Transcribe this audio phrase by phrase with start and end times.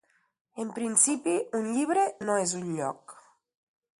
[0.63, 3.17] En principi un llibre no és un lloc.